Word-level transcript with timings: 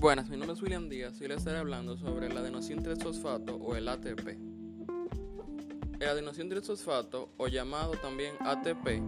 Buenas, 0.00 0.28
mi 0.28 0.36
nombre 0.36 0.54
es 0.54 0.62
William 0.62 0.88
Díaz 0.88 1.20
y 1.20 1.26
les 1.26 1.38
estaré 1.38 1.58
hablando 1.58 1.96
sobre 1.96 2.28
el 2.28 2.36
adenosín 2.38 2.84
fosfato 3.02 3.56
o 3.56 3.74
el 3.74 3.88
ATP. 3.88 4.28
El 5.98 6.08
adenosín 6.08 6.48
fosfato 6.62 7.30
o 7.36 7.48
llamado 7.48 7.94
también 8.00 8.36
ATP, 8.38 9.02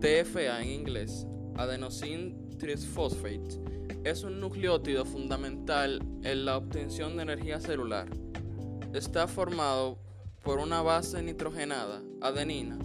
TFA 0.00 0.62
en 0.62 0.70
inglés, 0.70 1.26
adenosín 1.54 2.48
triphosphate, 2.58 3.60
es 4.04 4.24
un 4.24 4.40
nucleótido 4.40 5.04
fundamental 5.04 6.02
en 6.22 6.46
la 6.46 6.56
obtención 6.56 7.14
de 7.18 7.24
energía 7.24 7.60
celular. 7.60 8.08
Está 8.94 9.28
formado 9.28 9.98
por 10.42 10.60
una 10.60 10.80
base 10.80 11.22
nitrogenada, 11.22 12.00
adenina, 12.22 12.78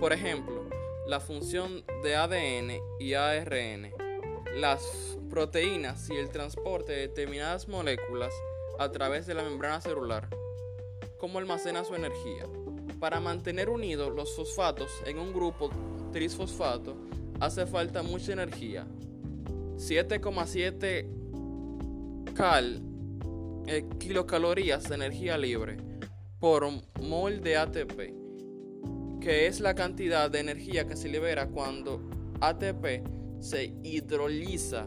por 0.00 0.12
ejemplo, 0.12 0.64
la 1.06 1.20
función 1.20 1.84
de 2.02 2.16
ADN 2.16 2.80
y 3.00 3.14
ARN 3.14 3.92
las 4.56 5.18
proteínas 5.30 6.10
y 6.10 6.16
el 6.16 6.30
transporte 6.30 6.92
de 6.92 7.08
determinadas 7.08 7.68
moléculas 7.68 8.32
a 8.78 8.90
través 8.90 9.26
de 9.26 9.34
la 9.34 9.42
membrana 9.42 9.80
celular. 9.80 10.28
¿Cómo 11.18 11.38
almacena 11.38 11.84
su 11.84 11.94
energía? 11.94 12.46
Para 13.00 13.20
mantener 13.20 13.68
unidos 13.68 14.14
los 14.14 14.34
fosfatos 14.36 14.90
en 15.06 15.18
un 15.18 15.32
grupo 15.32 15.70
trisfosfato 16.12 16.96
hace 17.40 17.66
falta 17.66 18.02
mucha 18.02 18.32
energía. 18.32 18.86
7,7 19.76 22.34
cal 22.34 22.82
eh, 23.66 23.84
kilocalorías 23.98 24.88
de 24.88 24.94
energía 24.94 25.38
libre 25.38 25.76
por 26.38 26.68
mol 27.00 27.40
de 27.40 27.56
ATP, 27.56 29.20
que 29.20 29.46
es 29.46 29.60
la 29.60 29.74
cantidad 29.74 30.30
de 30.30 30.40
energía 30.40 30.86
que 30.86 30.96
se 30.96 31.08
libera 31.08 31.48
cuando 31.48 32.02
ATP 32.40 33.21
se 33.42 33.74
hidroliza 33.82 34.86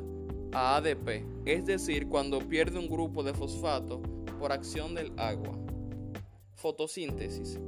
a 0.54 0.78
ADP, 0.78 1.26
es 1.46 1.66
decir, 1.66 2.08
cuando 2.08 2.40
pierde 2.40 2.80
un 2.80 2.88
grupo 2.88 3.22
de 3.22 3.34
fosfato 3.34 4.02
por 4.40 4.54
acción 4.54 4.96
del 4.96 5.12
agua. 5.18 5.60
Fotosíntesis. 6.56 7.60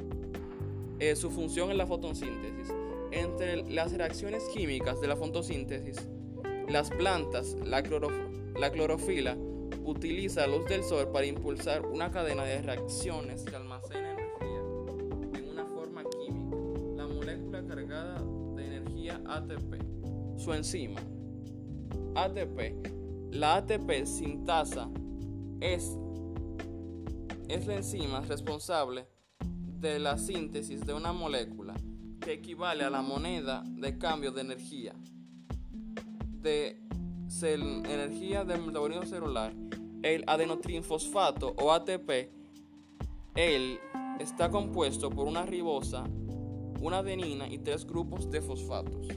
Eh, 0.99 1.15
su 1.17 1.29
función 1.29 1.71
es 1.71 1.77
la 1.77 1.85
fotosíntesis. 1.85 2.73
Entre 3.11 3.69
las 3.69 3.91
reacciones 3.91 4.43
químicas 4.53 5.01
de 5.01 5.07
la 5.07 5.17
fotosíntesis, 5.17 6.07
las 6.69 6.89
plantas, 6.89 7.57
la, 7.65 7.81
la 8.57 8.71
clorofila, 8.71 9.37
utiliza 9.83 10.47
luz 10.47 10.65
del 10.67 10.83
sol 10.83 11.09
para 11.11 11.25
impulsar 11.25 11.85
una 11.85 12.11
cadena 12.11 12.43
de 12.43 12.61
reacciones 12.61 13.43
que 13.43 13.55
almacena 13.55 14.13
energía 14.13 15.39
en 15.39 15.49
una 15.51 15.65
forma 15.65 16.03
química. 16.05 16.57
La 16.95 17.07
molécula 17.07 17.65
cargada 17.65 18.23
de 18.55 18.65
energía 18.65 19.21
ATP 19.27 19.96
su 20.37 20.53
enzima. 20.53 21.01
ATP. 22.15 23.33
La 23.33 23.57
ATP 23.57 24.05
sintasa 24.05 24.89
es, 25.59 25.97
es 27.47 27.67
la 27.67 27.75
enzima 27.75 28.21
responsable 28.21 29.07
de 29.79 29.99
la 29.99 30.17
síntesis 30.17 30.85
de 30.85 30.93
una 30.93 31.11
molécula 31.13 31.75
que 32.21 32.33
equivale 32.33 32.83
a 32.83 32.89
la 32.89 33.01
moneda 33.01 33.63
de 33.65 33.97
cambio 33.97 34.31
de 34.31 34.41
energía 34.41 34.95
de 36.41 36.79
energía 37.89 38.45
del 38.45 38.61
metabolismo 38.61 39.05
celular. 39.05 39.53
El 40.01 40.23
adenotrinfosfato 40.27 41.55
o 41.59 41.71
ATP, 41.71 42.29
él 43.35 43.79
está 44.19 44.49
compuesto 44.49 45.09
por 45.09 45.27
una 45.27 45.45
ribosa, 45.45 46.05
una 46.81 46.99
adenina 46.99 47.47
y 47.49 47.59
tres 47.59 47.85
grupos 47.85 48.29
de 48.31 48.41
fosfatos. 48.41 49.07